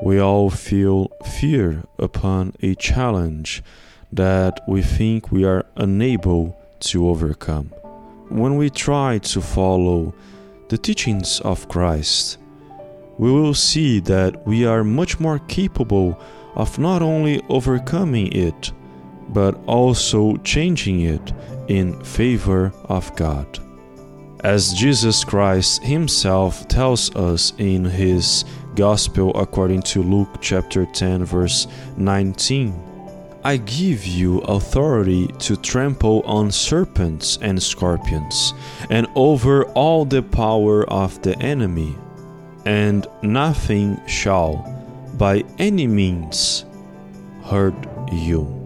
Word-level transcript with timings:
We 0.00 0.20
all 0.20 0.48
feel 0.48 1.08
fear 1.40 1.82
upon 1.98 2.54
a 2.62 2.76
challenge 2.76 3.64
that 4.12 4.60
we 4.68 4.80
think 4.80 5.32
we 5.32 5.44
are 5.44 5.66
unable 5.76 6.56
to 6.80 7.08
overcome. 7.08 7.66
When 8.28 8.56
we 8.56 8.70
try 8.70 9.18
to 9.18 9.40
follow 9.40 10.14
the 10.68 10.78
teachings 10.78 11.40
of 11.40 11.68
Christ, 11.68 12.38
we 13.18 13.32
will 13.32 13.54
see 13.54 13.98
that 14.00 14.46
we 14.46 14.64
are 14.64 14.84
much 14.84 15.18
more 15.18 15.40
capable 15.40 16.18
of 16.54 16.78
not 16.78 17.02
only 17.02 17.42
overcoming 17.48 18.32
it, 18.32 18.72
but 19.30 19.58
also 19.66 20.36
changing 20.38 21.00
it 21.00 21.32
in 21.66 22.00
favor 22.04 22.72
of 22.84 23.14
God. 23.16 23.58
As 24.44 24.72
Jesus 24.72 25.24
Christ 25.24 25.82
Himself 25.82 26.68
tells 26.68 27.14
us 27.16 27.52
in 27.58 27.84
His 27.84 28.44
Gospel 28.76 29.32
according 29.34 29.82
to 29.82 30.02
Luke 30.02 30.28
chapter 30.40 30.86
10, 30.86 31.24
verse 31.24 31.66
19. 31.96 32.72
I 33.42 33.56
give 33.56 34.06
you 34.06 34.38
authority 34.40 35.26
to 35.40 35.56
trample 35.56 36.22
on 36.24 36.52
serpents 36.52 37.38
and 37.42 37.60
scorpions, 37.60 38.54
and 38.90 39.08
over 39.16 39.64
all 39.72 40.04
the 40.04 40.22
power 40.22 40.88
of 40.88 41.20
the 41.22 41.36
enemy, 41.40 41.96
and 42.64 43.06
nothing 43.22 44.00
shall, 44.06 44.56
by 45.14 45.44
any 45.58 45.88
means, 45.88 46.64
hurt 47.42 47.74
you. 48.12 48.57